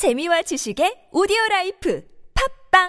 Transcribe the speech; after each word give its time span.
재미와 0.00 0.40
지식의 0.40 1.10
오디오 1.12 1.36
라이프 1.50 2.00
팟빵 2.70 2.88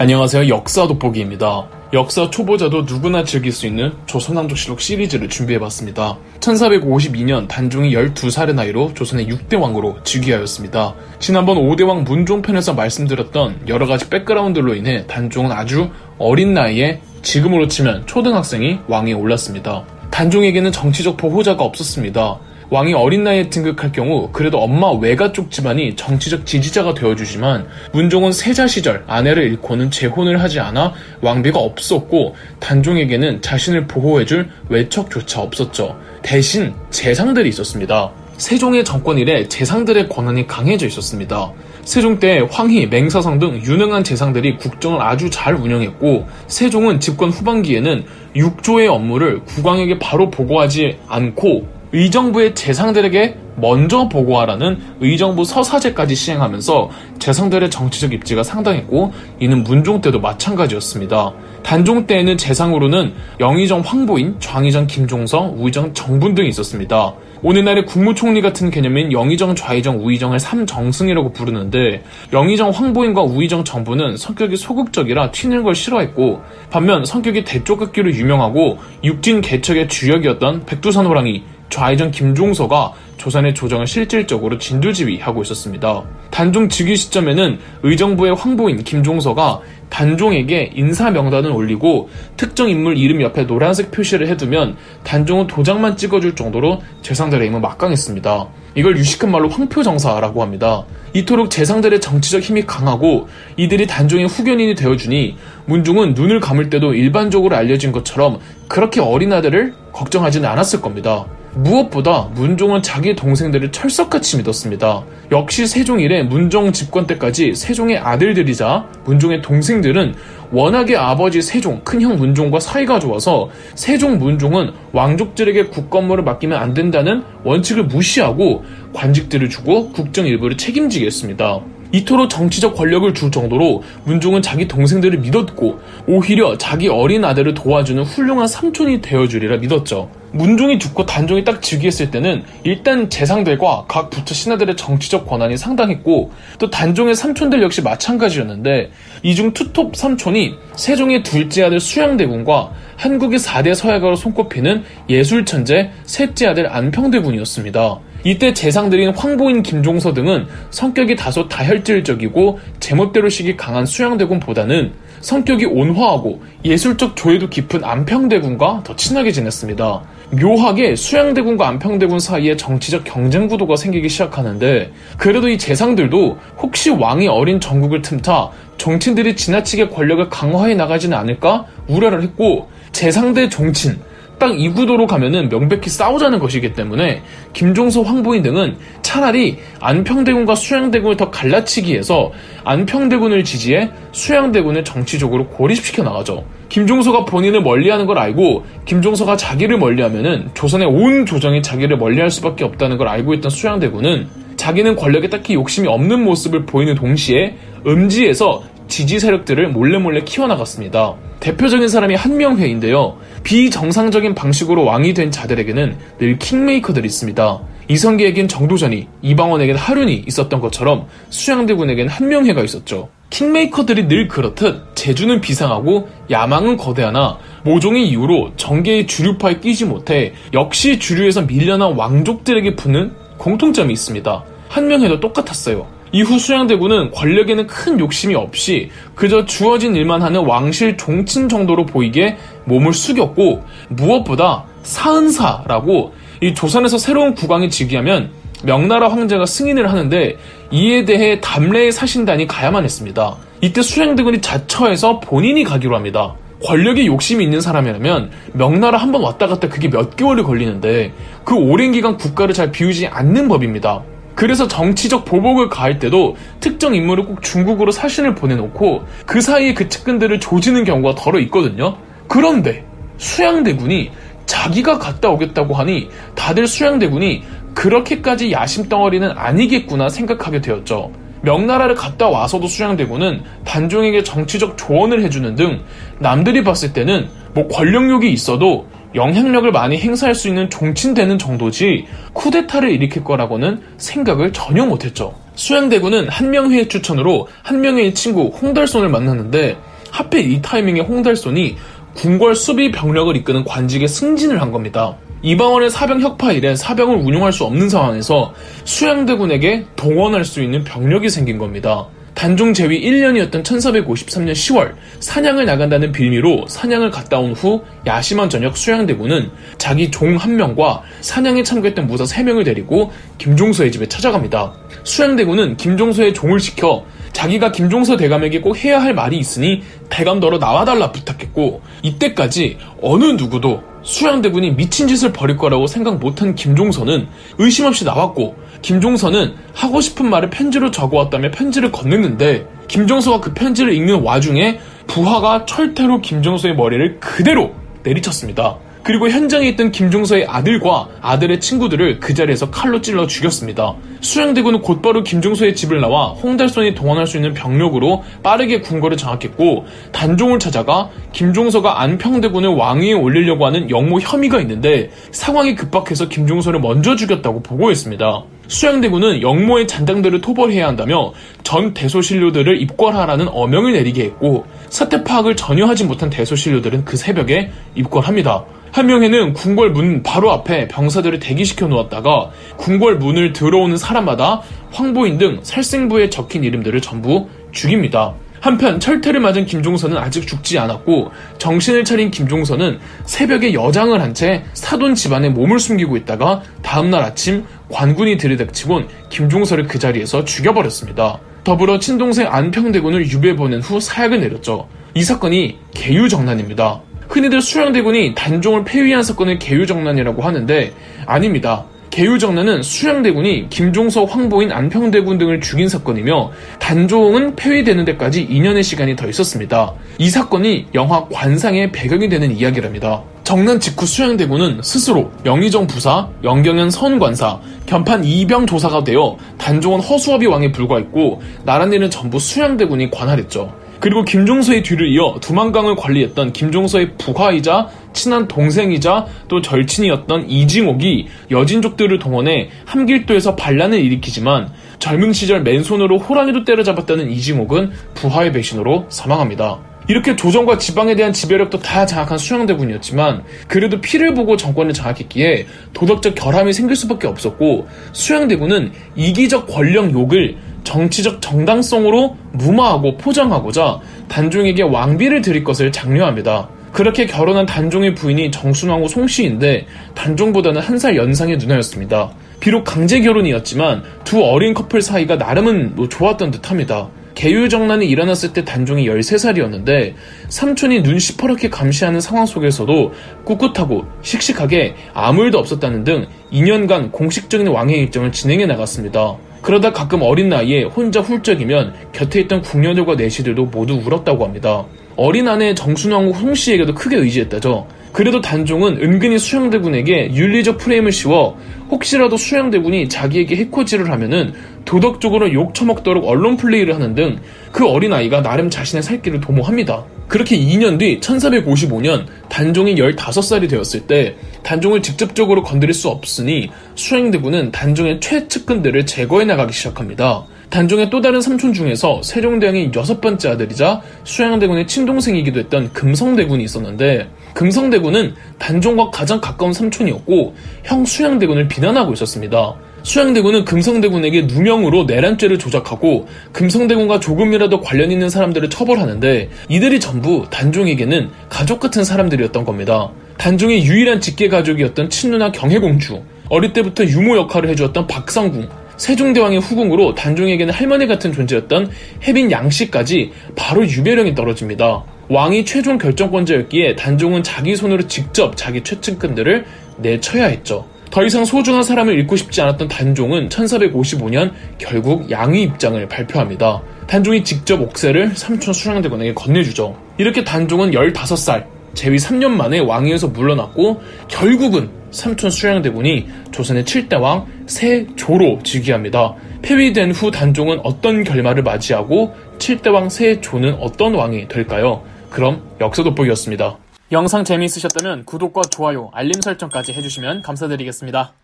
안녕하세요. 0.00 0.48
역사 0.48 0.88
돋보기입니다. 0.88 1.68
역사 1.92 2.30
초보자도 2.30 2.82
누구나 2.82 3.22
즐길 3.22 3.52
수 3.52 3.68
있는 3.68 3.92
조선왕조실록 4.06 4.80
시리즈를 4.80 5.28
준비해봤습니다. 5.28 6.18
1452년 6.40 7.46
단종이 7.46 7.94
12살의 7.94 8.56
나이로 8.56 8.92
조선의 8.94 9.28
6대 9.28 9.60
왕으로 9.60 10.02
즉위하였습니다. 10.02 10.96
지난번 11.20 11.58
5대 11.58 11.86
왕 11.86 12.02
문종편에서 12.02 12.74
말씀드렸던 12.74 13.68
여러가지 13.68 14.10
백그라운드로 14.10 14.74
인해 14.74 15.06
단종은 15.06 15.52
아주 15.52 15.90
어린 16.18 16.54
나이에 16.54 17.00
지금으로 17.22 17.68
치면 17.68 18.08
초등학생이 18.08 18.80
왕위에 18.88 19.12
올랐습니다. 19.12 19.84
단종에게는 20.10 20.72
정치적 20.72 21.16
보호자가 21.16 21.62
없었습니다. 21.62 22.40
왕이 22.72 22.94
어린 22.94 23.22
나이에 23.22 23.50
등극할 23.50 23.92
경우 23.92 24.30
그래도 24.32 24.58
엄마 24.58 24.90
외가 24.92 25.30
쪽 25.30 25.50
집안이 25.50 25.94
정치적 25.94 26.46
지지자가 26.46 26.94
되어주지만 26.94 27.68
문종은 27.92 28.32
세자 28.32 28.66
시절 28.66 29.04
아내를 29.06 29.42
잃고는 29.42 29.90
재혼을 29.90 30.40
하지 30.40 30.58
않아 30.58 30.94
왕비가 31.20 31.58
없었고 31.58 32.34
단종에게는 32.60 33.42
자신을 33.42 33.88
보호해줄 33.88 34.48
외척조차 34.70 35.42
없었죠. 35.42 35.98
대신 36.22 36.72
재상들이 36.88 37.50
있었습니다. 37.50 38.10
세종의 38.38 38.86
정권 38.86 39.18
이래 39.18 39.46
재상들의 39.46 40.08
권한이 40.08 40.46
강해져 40.46 40.86
있었습니다. 40.86 41.52
세종 41.84 42.18
때 42.18 42.42
황희, 42.50 42.86
맹사성 42.86 43.38
등 43.38 43.60
유능한 43.62 44.02
재상들이 44.02 44.56
국정을 44.56 45.02
아주 45.02 45.28
잘 45.28 45.56
운영했고 45.56 46.26
세종은 46.46 47.00
집권 47.00 47.28
후반기에는 47.28 48.06
육조의 48.34 48.88
업무를 48.88 49.40
국왕에게 49.44 49.98
바로 49.98 50.30
보고하지 50.30 50.96
않고 51.06 51.71
의정부의 51.92 52.54
재상들에게 52.54 53.36
먼저 53.56 54.08
보고하라는 54.08 54.78
의정부 55.00 55.44
서사제까지 55.44 56.14
시행하면서 56.14 56.90
재상들의 57.18 57.70
정치적 57.70 58.12
입지가 58.14 58.42
상당했고 58.42 59.12
이는 59.40 59.62
문종 59.62 60.00
때도 60.00 60.20
마찬가지였습니다. 60.20 61.32
단종 61.62 62.06
때에는 62.06 62.38
재상으로는 62.38 63.12
영의정 63.40 63.80
황보인, 63.80 64.36
좌의정 64.40 64.86
김종서, 64.86 65.52
우의정 65.56 65.92
정분 65.92 66.34
등이 66.34 66.48
있었습니다. 66.48 67.14
오늘날의 67.42 67.86
국무총리 67.86 68.40
같은 68.40 68.70
개념인 68.70 69.12
영의정, 69.12 69.54
좌의정, 69.54 70.04
우의정을 70.04 70.38
삼정승이라고 70.38 71.32
부르는데 71.32 72.02
영의정 72.32 72.70
황보인과 72.70 73.22
우의정 73.22 73.64
정부는 73.64 74.16
성격이 74.16 74.56
소극적이라 74.56 75.32
튀는 75.32 75.62
걸 75.62 75.74
싫어했고 75.74 76.40
반면 76.70 77.04
성격이 77.04 77.44
대쪽극기로 77.44 78.12
유명하고 78.12 78.78
육진 79.04 79.40
개척의 79.40 79.88
주역이었던 79.88 80.66
백두산 80.66 81.06
호랑이, 81.06 81.42
좌의정 81.72 82.10
김종서가 82.10 82.92
조선의 83.16 83.54
조정을 83.54 83.86
실질적으로 83.86 84.58
진두지휘하고 84.58 85.42
있었습니다. 85.42 86.02
단종 86.30 86.68
즉위 86.68 86.96
시점에는 86.96 87.58
의정부의 87.82 88.34
황보인 88.34 88.84
김종서가 88.84 89.60
단종에게 89.88 90.72
인사 90.74 91.10
명단을 91.10 91.50
올리고 91.50 92.10
특정 92.36 92.68
인물 92.68 92.98
이름 92.98 93.22
옆에 93.22 93.46
노란색 93.46 93.90
표시를 93.90 94.28
해두면 94.28 94.76
단종은 95.02 95.46
도장만 95.46 95.96
찍어줄 95.96 96.34
정도로 96.34 96.82
재상들의 97.00 97.48
힘은 97.48 97.62
막강했습니다. 97.62 98.48
이걸 98.74 98.98
유식한 98.98 99.30
말로 99.30 99.48
황표정사라고 99.48 100.42
합니다. 100.42 100.84
이토록 101.14 101.50
재상들의 101.50 102.00
정치적 102.00 102.42
힘이 102.42 102.66
강하고 102.66 103.28
이들이 103.56 103.86
단종의 103.86 104.26
후견인이 104.26 104.74
되어주니 104.74 105.36
문종은 105.66 106.14
눈을 106.14 106.40
감을 106.40 106.68
때도 106.68 106.92
일반적으로 106.92 107.56
알려진 107.56 107.92
것처럼 107.92 108.40
그렇게 108.68 109.00
어린 109.00 109.32
아들을 109.32 109.74
걱정하지는 109.92 110.48
않았을 110.48 110.80
겁니다. 110.82 111.26
무엇보다 111.54 112.30
문종은 112.34 112.82
자기 112.82 113.14
동생들을 113.14 113.72
철석같이 113.72 114.38
믿었습니다. 114.38 115.04
역시 115.30 115.66
세종 115.66 116.00
이래 116.00 116.22
문종 116.22 116.72
집권 116.72 117.06
때까지 117.06 117.54
세종의 117.54 117.98
아들들이자 117.98 118.88
문종의 119.04 119.42
동생들은 119.42 120.14
워낙에 120.50 120.96
아버지 120.96 121.40
세종, 121.40 121.80
큰형 121.82 122.16
문종과 122.16 122.60
사이가 122.60 122.98
좋아서 122.98 123.48
세종 123.74 124.18
문종은 124.18 124.72
왕족들에게 124.92 125.66
국건물을 125.66 126.24
맡기면 126.24 126.58
안 126.58 126.74
된다는 126.74 127.22
원칙을 127.44 127.84
무시하고 127.84 128.64
관직들을 128.92 129.48
주고 129.48 129.90
국정 129.90 130.26
일부를 130.26 130.56
책임지게 130.56 131.06
했습니다. 131.06 131.60
이토록 131.92 132.30
정치적 132.30 132.74
권력을 132.74 133.12
줄 133.12 133.30
정도로 133.30 133.82
문종은 134.04 134.40
자기 134.40 134.66
동생들을 134.66 135.18
믿었고 135.18 135.78
오히려 136.06 136.56
자기 136.56 136.88
어린 136.88 137.24
아들을 137.24 137.52
도와주는 137.52 138.02
훌륭한 138.02 138.46
삼촌이 138.46 139.02
되어주리라 139.02 139.58
믿었죠. 139.58 140.21
문종이 140.32 140.78
죽고 140.78 141.06
단종이 141.06 141.44
딱 141.44 141.62
즉위했을 141.62 142.10
때는 142.10 142.42
일단 142.64 143.08
재상들과 143.10 143.84
각 143.88 144.10
부처 144.10 144.34
신하들의 144.34 144.76
정치적 144.76 145.26
권한이 145.26 145.56
상당했고 145.56 146.32
또 146.58 146.70
단종의 146.70 147.14
삼촌들 147.14 147.62
역시 147.62 147.82
마찬가지였는데 147.82 148.90
이중 149.22 149.52
투톱 149.52 149.94
삼촌이 149.96 150.54
세종의 150.74 151.22
둘째 151.22 151.64
아들 151.64 151.80
수양대군과 151.80 152.72
한국의 152.96 153.38
4대 153.38 153.74
서야가로 153.74 154.16
손꼽히는 154.16 154.84
예술천재 155.08 155.90
셋째 156.04 156.46
아들 156.46 156.72
안평대군이었습니다. 156.72 158.00
이때 158.24 158.54
재상들인 158.54 159.10
황보인 159.10 159.62
김종서 159.62 160.14
등은 160.14 160.46
성격이 160.70 161.16
다소 161.16 161.48
다혈질적이고 161.48 162.60
제멋대로식이 162.78 163.56
강한 163.56 163.84
수양대군보다는 163.84 164.92
성격이 165.22 165.66
온화하고 165.66 166.42
예술적 166.64 167.16
조예도 167.16 167.48
깊은 167.48 167.84
안평대군과 167.84 168.82
더 168.84 168.96
친하게 168.96 169.32
지냈습니다. 169.32 170.02
묘하게 170.32 170.96
수양대군과 170.96 171.68
안평대군 171.68 172.18
사이에 172.18 172.56
정치적 172.56 173.04
경쟁 173.04 173.48
구도가 173.48 173.76
생기기 173.76 174.08
시작하는데 174.08 174.90
그래도 175.16 175.48
이 175.48 175.58
재상들도 175.58 176.38
혹시 176.58 176.90
왕이 176.90 177.28
어린 177.28 177.60
전국을 177.60 178.02
틈타 178.02 178.50
정치인들이 178.78 179.36
지나치게 179.36 179.88
권력을 179.88 180.28
강화해 180.28 180.74
나가지는 180.74 181.16
않을까 181.16 181.66
우려를 181.86 182.22
했고 182.22 182.68
재상대 182.92 183.48
정친 183.48 184.00
딱 184.42 184.52
이 184.58 184.68
구도로 184.70 185.06
가면은 185.06 185.48
명백히 185.48 185.88
싸우자는 185.88 186.40
것이기 186.40 186.72
때문에 186.72 187.22
김종서 187.52 188.02
황보인 188.02 188.42
등은 188.42 188.76
차라리 189.02 189.58
안평대군과 189.78 190.56
수양대군을 190.56 191.16
더 191.16 191.30
갈라치기 191.30 191.92
위해서 191.92 192.32
안평대군을 192.64 193.44
지지해 193.44 193.90
수양대군을 194.10 194.82
정치적으로 194.82 195.46
고립시켜 195.46 196.02
나가죠. 196.02 196.44
김종서가 196.70 197.24
본인을 197.24 197.62
멀리하는 197.62 198.06
걸 198.06 198.18
알고 198.18 198.64
김종서가 198.84 199.36
자기를 199.36 199.78
멀리하면은 199.78 200.50
조선의 200.54 200.88
온 200.88 201.24
조정이 201.24 201.62
자기를 201.62 201.98
멀리할 201.98 202.30
수밖에 202.30 202.64
없다는 202.64 202.98
걸 202.98 203.06
알고 203.06 203.34
있던 203.34 203.48
수양대군은 203.50 204.26
자기는 204.56 204.96
권력에 204.96 205.28
딱히 205.28 205.54
욕심이 205.54 205.86
없는 205.86 206.24
모습을 206.24 206.66
보이는 206.66 206.94
동시에 206.94 207.54
음지에서 207.86 208.62
지지 208.92 209.20
세력들을 209.20 209.70
몰래 209.70 209.96
몰래 209.96 210.20
키워나갔습니다. 210.20 211.14
대표적인 211.40 211.88
사람이 211.88 212.14
한명회인데요. 212.14 213.16
비정상적인 213.42 214.34
방식으로 214.34 214.84
왕이 214.84 215.14
된 215.14 215.30
자들에게는 215.30 215.96
늘 216.18 216.38
킹메이커들이 216.38 217.06
있습니다. 217.06 217.60
이성계에겐 217.88 218.48
정도전이, 218.48 219.08
이방원에겐 219.22 219.76
하륜이 219.76 220.24
있었던 220.26 220.60
것처럼 220.60 221.06
수양대군에겐 221.30 222.08
한명회가 222.08 222.62
있었죠. 222.64 223.08
킹메이커들이 223.30 224.08
늘 224.08 224.28
그렇듯 224.28 224.94
제주는 224.94 225.40
비상하고 225.40 226.10
야망은 226.30 226.76
거대하나 226.76 227.38
모종의 227.64 228.06
이유로 228.06 228.52
정계의 228.58 229.06
주류파에 229.06 229.60
끼지 229.60 229.86
못해 229.86 230.34
역시 230.52 230.98
주류에서 230.98 231.46
밀려난 231.46 231.94
왕족들에게 231.94 232.76
붙는 232.76 233.12
공통점이 233.38 233.90
있습니다. 233.90 234.44
한명회도 234.68 235.20
똑같았어요. 235.20 235.86
이후 236.12 236.38
수양대군은 236.38 237.10
권력에는 237.10 237.66
큰 237.66 237.98
욕심이 237.98 238.34
없이 238.34 238.90
그저 239.14 239.46
주어진 239.46 239.96
일만 239.96 240.22
하는 240.22 240.44
왕실 240.44 240.96
종친 240.96 241.48
정도로 241.48 241.86
보이게 241.86 242.36
몸을 242.66 242.92
숙였고 242.92 243.64
무엇보다 243.88 244.64
사은사라고 244.82 246.12
이 246.42 246.54
조선에서 246.54 246.98
새로운 246.98 247.34
국왕이 247.34 247.70
즉위하면 247.70 248.30
명나라 248.64 249.08
황제가 249.10 249.46
승인을 249.46 249.90
하는데 249.90 250.36
이에 250.70 251.04
대해 251.04 251.40
담례의 251.40 251.92
사신단이 251.92 252.46
가야만 252.46 252.84
했습니다. 252.84 253.36
이때 253.60 253.80
수양대군이 253.80 254.40
자처해서 254.40 255.20
본인이 255.20 255.64
가기로 255.64 255.96
합니다. 255.96 256.34
권력에 256.64 257.06
욕심이 257.06 257.42
있는 257.42 257.60
사람이라면 257.60 258.30
명나라 258.52 258.98
한 258.98 259.10
번 259.10 259.22
왔다 259.22 259.46
갔다 259.48 259.68
그게 259.68 259.88
몇 259.88 260.14
개월이 260.14 260.42
걸리는데 260.42 261.12
그 261.44 261.56
오랜 261.56 261.90
기간 261.90 262.16
국가를 262.16 262.54
잘 262.54 262.70
비우지 262.70 263.08
않는 263.08 263.48
법입니다. 263.48 264.02
그래서 264.34 264.66
정치적 264.66 265.24
보복을 265.24 265.68
가할 265.68 265.98
때도 265.98 266.36
특정 266.60 266.94
인물을 266.94 267.26
꼭 267.26 267.42
중국으로 267.42 267.90
사신을 267.90 268.34
보내놓고 268.34 269.04
그 269.26 269.40
사이에 269.40 269.74
그 269.74 269.88
측근들을 269.88 270.40
조지는 270.40 270.84
경우가 270.84 271.14
덜어 271.14 271.38
있거든요. 271.40 271.96
그런데 272.28 272.84
수양대군이 273.18 274.10
자기가 274.46 274.98
갔다 274.98 275.30
오겠다고 275.30 275.74
하니 275.74 276.08
다들 276.34 276.66
수양대군이 276.66 277.42
그렇게까지 277.74 278.52
야심 278.52 278.88
덩어리는 278.88 279.30
아니겠구나 279.30 280.08
생각하게 280.08 280.60
되었죠. 280.60 281.12
명나라를 281.42 281.94
갔다 281.94 282.28
와서도 282.28 282.68
수양대군은 282.68 283.42
단종에게 283.64 284.22
정치적 284.22 284.78
조언을 284.78 285.22
해주는 285.24 285.54
등 285.56 285.80
남들이 286.18 286.62
봤을 286.62 286.92
때는 286.92 287.28
뭐 287.54 287.66
권력욕이 287.68 288.32
있어도 288.32 288.86
영향력을 289.14 289.70
많이 289.72 289.98
행사할 289.98 290.34
수 290.34 290.48
있는 290.48 290.70
종친되는 290.70 291.38
정도지 291.38 292.06
쿠데타를 292.32 292.90
일으킬 292.90 293.24
거라고는 293.24 293.80
생각을 293.98 294.52
전혀 294.52 294.86
못했죠. 294.86 295.34
수양대군은 295.54 296.28
한명회의 296.28 296.88
추천으로 296.88 297.48
한명회의 297.62 298.14
친구 298.14 298.48
홍달손을 298.48 299.08
만났는데 299.08 299.76
하필 300.10 300.50
이 300.50 300.62
타이밍에 300.62 301.00
홍달손이 301.00 301.76
궁궐 302.14 302.54
수비 302.54 302.90
병력을 302.90 303.34
이끄는 303.36 303.64
관직에 303.64 304.06
승진을 304.06 304.60
한 304.60 304.70
겁니다. 304.70 305.16
이방원의 305.42 305.90
사병 305.90 306.20
혁파 306.20 306.52
이래 306.52 306.76
사병을 306.76 307.16
운용할 307.16 307.52
수 307.52 307.64
없는 307.64 307.88
상황에서 307.88 308.54
수양대군에게 308.84 309.86
동원할 309.96 310.44
수 310.44 310.62
있는 310.62 310.84
병력이 310.84 311.30
생긴 311.30 311.58
겁니다. 311.58 312.06
단종 312.34 312.72
제위 312.74 313.00
1년이었던 313.02 313.62
1453년 313.62 314.52
10월 314.52 314.94
사냥을 315.20 315.64
나간다는 315.66 316.10
빌미로 316.12 316.66
사냥을 316.66 317.10
갔다 317.10 317.38
온 317.38 317.52
후 317.52 317.82
야심한 318.06 318.48
저녁 318.48 318.76
수양대군은 318.76 319.50
자기 319.78 320.10
종 320.10 320.36
한 320.36 320.56
명과 320.56 321.02
사냥에 321.20 321.62
참가했던 321.62 322.06
무사 322.06 322.24
3명을 322.24 322.64
데리고 322.64 323.12
김종서의 323.38 323.92
집에 323.92 324.06
찾아갑니다. 324.08 324.72
수양대군은 325.04 325.76
김종서의 325.76 326.32
종을 326.34 326.58
시켜 326.58 327.04
자기가 327.32 327.70
김종서 327.70 328.16
대감에게 328.16 328.60
꼭 328.60 328.76
해야 328.82 329.00
할 329.00 329.14
말이 329.14 329.38
있으니 329.38 329.82
대감더러 330.08 330.58
나와달라 330.58 331.12
부탁했고 331.12 331.82
이때까지 332.02 332.78
어느 333.02 333.24
누구도 333.24 333.82
수양대군이 334.02 334.74
미친 334.74 335.08
짓을 335.08 335.32
벌일 335.32 335.56
거라고 335.56 335.86
생각 335.86 336.18
못한 336.18 336.54
김종서는 336.54 337.28
의심 337.58 337.86
없이 337.86 338.04
나왔고 338.04 338.56
김종서는 338.82 339.54
하고 339.74 340.00
싶은 340.00 340.28
말을 340.28 340.50
편지로 340.50 340.90
적어왔다며 340.90 341.50
편지를 341.50 341.92
건넸는데 341.92 342.66
김종서가 342.88 343.40
그 343.40 343.54
편지를 343.54 343.92
읽는 343.94 344.22
와중에 344.22 344.80
부하가 345.06 345.64
철퇴로 345.66 346.20
김종서의 346.20 346.74
머리를 346.74 347.20
그대로 347.20 347.74
내리쳤습니다. 348.02 348.78
그리고 349.02 349.28
현장에 349.28 349.68
있던 349.70 349.90
김종서의 349.90 350.46
아들과 350.46 351.08
아들의 351.20 351.60
친구들을 351.60 352.20
그 352.20 352.34
자리에서 352.34 352.70
칼로 352.70 353.00
찔러 353.00 353.26
죽였습니다. 353.26 353.94
수양대군은 354.20 354.80
곧바로 354.82 355.24
김종서의 355.24 355.74
집을 355.74 356.00
나와 356.00 356.28
홍달선이 356.28 356.94
동원할 356.94 357.26
수 357.26 357.36
있는 357.36 357.52
병력으로 357.52 358.22
빠르게 358.42 358.80
궁궐을 358.80 359.16
장악했고 359.16 359.86
단종을 360.12 360.60
찾아가 360.60 361.10
김종서가 361.32 362.00
안평대군을 362.00 362.68
왕위에 362.70 363.14
올리려고 363.14 363.66
하는 363.66 363.90
영모 363.90 364.20
혐의가 364.20 364.60
있는데 364.60 365.10
상황이 365.32 365.74
급박해서 365.74 366.28
김종서를 366.28 366.78
먼저 366.78 367.16
죽였다고 367.16 367.62
보고했습니다. 367.62 368.44
수양대군은 368.68 369.42
영모의 369.42 369.88
잔당들을 369.88 370.40
토벌해야 370.40 370.86
한다며 370.86 371.32
전 371.64 371.92
대소신료들을 371.92 372.80
입궐하라는 372.80 373.48
어명을 373.48 373.92
내리게 373.94 374.24
했고 374.24 374.64
사태 374.88 375.24
파악을 375.24 375.56
전혀 375.56 375.86
하지 375.86 376.04
못한 376.04 376.30
대소신료들은 376.30 377.04
그 377.04 377.16
새벽에 377.16 377.70
입궐합니다. 377.96 378.64
한명회는 378.92 379.54
궁궐 379.54 379.90
문 379.90 380.22
바로 380.22 380.52
앞에 380.52 380.86
병사들을 380.88 381.38
대기시켜 381.40 381.86
놓았다가 381.88 382.50
궁궐 382.76 383.16
문을 383.16 383.54
들어오는 383.54 383.96
사람마다 383.96 384.60
황보인 384.92 385.38
등 385.38 385.60
살생부에 385.62 386.28
적힌 386.28 386.62
이름들을 386.62 387.00
전부 387.00 387.48
죽입니다. 387.72 388.34
한편 388.60 389.00
철퇴를 389.00 389.40
맞은 389.40 389.64
김종선은 389.64 390.16
아직 390.18 390.46
죽지 390.46 390.78
않았고 390.78 391.32
정신을 391.58 392.04
차린 392.04 392.30
김종선은 392.30 393.00
새벽에 393.24 393.72
여장을 393.72 394.20
한 394.20 394.34
채 394.34 394.62
사돈 394.74 395.14
집안에 395.14 395.48
몸을 395.48 395.78
숨기고 395.78 396.16
있다가 396.18 396.62
다음날 396.82 397.22
아침 397.22 397.64
관군이 397.88 398.36
들이닥치곤 398.36 399.08
김종서를 399.30 399.86
그 399.86 399.98
자리에서 399.98 400.44
죽여버렸습니다. 400.44 401.38
더불어 401.64 401.98
친동생 401.98 402.46
안평대군을 402.46 403.30
유배 403.30 403.56
보낸 403.56 403.80
후 403.80 404.00
사약을 404.00 404.40
내렸죠. 404.40 404.88
이 405.14 405.22
사건이 405.22 405.78
개유정난입니다. 405.94 407.00
흔히들 407.32 407.62
수양대군이 407.62 408.34
단종을 408.34 408.84
폐위한 408.84 409.22
사건을 409.22 409.58
개유정난이라고 409.58 410.42
하는데 410.42 410.92
아닙니다. 411.24 411.84
개유정난은 412.10 412.82
수양대군이 412.82 413.70
김종서, 413.70 414.26
황보인, 414.26 414.70
안평대군 414.70 415.38
등을 415.38 415.62
죽인 415.62 415.88
사건이며 415.88 416.52
단종은 416.78 417.56
폐위되는 417.56 418.04
데까지 418.04 418.46
2년의 418.48 418.82
시간이 418.82 419.16
더 419.16 419.30
있었습니다. 419.30 419.94
이 420.18 420.28
사건이 420.28 420.88
영화 420.92 421.24
관상의 421.32 421.90
배경이 421.90 422.28
되는 422.28 422.54
이야기랍니다. 422.54 423.22
정난 423.44 423.80
직후 423.80 424.04
수양대군은 424.04 424.80
스스로 424.82 425.32
영의정 425.46 425.86
부사, 425.86 426.28
영경현 426.44 426.90
선관사, 426.90 427.60
견판 427.86 428.24
이병 428.24 428.66
조사가 428.66 429.04
되어 429.04 429.38
단종은 429.56 430.00
허수아비 430.00 430.46
왕에 430.46 430.70
불과했고 430.70 431.40
나란일은 431.64 432.10
전부 432.10 432.38
수양대군이 432.38 433.10
관할했죠. 433.10 433.81
그리고 434.02 434.24
김종서의 434.24 434.82
뒤를 434.82 435.06
이어 435.12 435.36
두만강을 435.40 435.94
관리했던 435.94 436.52
김종서의 436.52 437.12
부하이자 437.18 437.88
친한 438.12 438.48
동생이자 438.48 439.26
또 439.46 439.62
절친이었던 439.62 440.50
이징옥이 440.50 441.28
여진족들을 441.52 442.18
동원해 442.18 442.68
함길도에서 442.84 443.54
반란을 443.54 444.00
일으키지만 444.00 444.72
젊은 444.98 445.32
시절 445.32 445.62
맨손으로 445.62 446.18
호랑이도 446.18 446.64
때려잡았다는 446.64 447.30
이징옥은 447.30 447.92
부하의 448.14 448.50
배신으로 448.50 449.06
사망합니다. 449.08 449.78
이렇게 450.08 450.34
조정과 450.34 450.78
지방에 450.78 451.14
대한 451.14 451.32
지배력도 451.32 451.78
다 451.78 452.04
장악한 452.04 452.36
수양대군이었지만 452.38 453.44
그래도 453.68 454.00
피를 454.00 454.34
보고 454.34 454.56
정권을 454.56 454.94
장악했기에 454.94 455.66
도덕적 455.92 456.34
결함이 456.34 456.72
생길 456.72 456.96
수밖에 456.96 457.28
없었고 457.28 457.86
수양대군은 458.10 458.90
이기적 459.14 459.68
권력 459.68 460.10
욕을 460.12 460.56
정치적 460.84 461.40
정당성으로 461.40 462.36
무마하고 462.52 463.16
포장하고자 463.16 464.00
단종에게 464.28 464.82
왕비를 464.82 465.42
드릴 465.42 465.64
것을 465.64 465.92
장려합니다. 465.92 466.68
그렇게 466.92 467.26
결혼한 467.26 467.64
단종의 467.66 468.14
부인이 468.14 468.50
정순왕후 468.50 469.08
송씨인데 469.08 469.86
단종보다는 470.14 470.80
한 470.80 470.98
살 470.98 471.16
연상의 471.16 471.56
누나였습니다. 471.56 472.30
비록 472.60 472.84
강제 472.84 473.20
결혼이었지만 473.20 474.04
두 474.24 474.42
어린 474.44 474.74
커플 474.74 475.02
사이가 475.02 475.36
나름은 475.36 475.96
뭐 475.96 476.08
좋았던 476.08 476.50
듯합니다. 476.52 477.08
개유정난이 477.34 478.06
일어났을 478.06 478.52
때 478.52 478.62
단종이 478.64 479.08
13살이었는데 479.08 480.12
삼촌이 480.48 481.02
눈 481.02 481.18
시퍼렇게 481.18 481.70
감시하는 481.70 482.20
상황 482.20 482.44
속에서도 482.44 483.12
꿋꿋하고 483.44 484.04
씩씩하게 484.20 484.94
아무 485.14 485.44
일도 485.44 485.58
없었다는 485.58 486.04
등 486.04 486.26
2년간 486.52 487.10
공식적인 487.10 487.68
왕의 487.68 487.98
일정을 487.98 488.32
진행해 488.32 488.66
나갔습니다. 488.66 489.36
그러다 489.62 489.92
가끔 489.92 490.22
어린 490.22 490.48
나이에 490.48 490.84
혼자 490.84 491.20
훌쩍이면 491.20 491.94
곁에 492.12 492.40
있던 492.40 492.62
궁녀들과 492.62 493.14
내시들도 493.14 493.66
모두 493.66 493.94
울었다고 493.94 494.44
합니다. 494.44 494.84
어린 495.16 495.46
아내 495.48 495.74
정순왕후 495.74 496.32
홍씨에게도 496.32 496.94
크게 496.94 497.16
의지했다죠. 497.16 497.86
그래도 498.12 498.40
단종은 498.40 498.98
은근히 499.02 499.38
수양대군에게 499.38 500.34
윤리적 500.34 500.78
프레임을 500.78 501.12
씌워 501.12 501.58
혹시라도 501.90 502.36
수양대군이 502.36 503.08
자기에게 503.08 503.56
해코지를 503.56 504.10
하면은 504.10 504.52
도덕적으로 504.84 505.52
욕 505.52 505.74
처먹도록 505.74 506.26
언론 506.26 506.56
플레이를 506.56 506.94
하는 506.94 507.14
등 507.14 507.38
그 507.72 507.88
어린아이가 507.88 508.42
나름 508.42 508.70
자신의 508.70 509.02
살 509.02 509.22
길을 509.22 509.40
도모합니다. 509.40 510.04
그렇게 510.28 510.56
2년 510.56 510.98
뒤 510.98 511.18
1455년 511.20 512.26
단종이 512.48 512.94
15살이 512.94 513.68
되었을 513.68 514.06
때 514.06 514.36
단종을 514.62 515.02
직접적으로 515.02 515.62
건드릴 515.62 515.94
수 515.94 516.08
없으니 516.08 516.70
수양대군은 516.94 517.72
단종의 517.72 518.20
최측근들을 518.20 519.06
제거해 519.06 519.46
나가기 519.46 519.72
시작합니다. 519.72 520.44
단종의 520.72 521.10
또 521.10 521.20
다른 521.20 521.42
삼촌 521.42 521.74
중에서 521.74 522.22
세종대왕의 522.22 522.92
여섯 522.96 523.20
번째 523.20 523.50
아들이자 523.50 524.00
수양대군의 524.24 524.86
친동생이기도 524.86 525.60
했던 525.60 525.92
금성대군이 525.92 526.64
있었는데 526.64 527.28
금성대군은 527.52 528.34
단종과 528.58 529.10
가장 529.10 529.38
가까운 529.38 529.74
삼촌이었고 529.74 530.54
형 530.84 531.04
수양대군을 531.04 531.68
비난하고 531.68 532.14
있었습니다. 532.14 532.74
수양대군은 533.02 533.66
금성대군에게 533.66 534.42
누명으로 534.46 535.04
내란죄를 535.04 535.58
조작하고 535.58 536.26
금성대군과 536.52 537.20
조금이라도 537.20 537.82
관련 537.82 538.10
있는 538.10 538.30
사람들을 538.30 538.70
처벌하는데 538.70 539.50
이들이 539.68 540.00
전부 540.00 540.46
단종에게는 540.48 541.28
가족 541.50 541.80
같은 541.80 542.02
사람들이었던 542.02 542.64
겁니다. 542.64 543.10
단종의 543.36 543.84
유일한 543.84 544.22
직계 544.22 544.48
가족이었던 544.48 545.10
친누나 545.10 545.52
경혜공주, 545.52 546.22
어릴 546.48 546.72
때부터 546.72 547.04
유모 547.04 547.36
역할을 547.36 547.68
해주었던 547.70 548.06
박상궁, 548.06 548.68
세종대왕의 548.96 549.60
후궁으로 549.60 550.14
단종에게는 550.14 550.72
할머니 550.72 551.06
같은 551.06 551.32
존재였던 551.32 551.90
혜빈 552.22 552.50
양씨까지 552.50 553.32
바로 553.56 553.86
유배령이 553.86 554.34
떨어집니다. 554.34 555.04
왕이 555.28 555.64
최종 555.64 555.98
결정권자였기에 555.98 556.96
단종은 556.96 557.42
자기 557.42 557.74
손으로 557.76 558.06
직접 558.06 558.56
자기 558.56 558.82
최측근들을 558.82 559.64
내쳐야 559.98 560.46
했죠. 560.46 560.86
더 561.10 561.22
이상 561.24 561.44
소중한 561.44 561.82
사람을 561.82 562.14
잃고 562.14 562.36
싶지 562.36 562.62
않았던 562.62 562.88
단종은 562.88 563.50
1455년 563.50 564.52
결국 564.78 565.30
양위 565.30 565.62
입장을 565.62 566.08
발표합니다. 566.08 566.82
단종이 567.06 567.44
직접 567.44 567.82
옥새를 567.82 568.34
삼촌 568.34 568.72
수양대군에게 568.72 569.34
건네주죠. 569.34 569.94
이렇게 570.16 570.42
단종은 570.42 570.92
15살, 570.92 571.66
재위 571.94 572.16
3년 572.16 572.50
만에 572.50 572.78
왕위에서 572.78 573.28
물러났고 573.28 574.02
결국은 574.28 574.90
삼촌 575.10 575.50
수양대군이 575.50 576.26
조선의 576.50 576.84
7대 576.84 577.20
왕 577.20 577.46
세조로 577.66 578.60
즉위합니다. 578.62 579.34
폐위된 579.62 580.10
후 580.12 580.30
단종은 580.30 580.80
어떤 580.82 581.22
결말을 581.22 581.62
맞이하고 581.62 582.34
7대 582.58 582.92
왕 582.92 583.08
세조는 583.08 583.74
어떤 583.74 584.14
왕이 584.14 584.48
될까요? 584.48 585.04
그럼 585.30 585.62
역사 585.80 586.02
돋보기였습니다. 586.02 586.78
영상 587.12 587.44
재미있으셨다면 587.44 588.24
구독과 588.24 588.62
좋아요, 588.70 589.10
알림 589.12 589.38
설정까지 589.42 589.92
해주시면 589.92 590.40
감사드리겠습니다. 590.42 591.34